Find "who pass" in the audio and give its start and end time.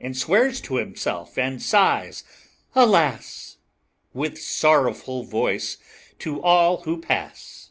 6.82-7.70